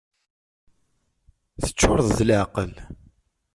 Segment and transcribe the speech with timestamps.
[1.63, 2.73] Teččureḍ d leεqel!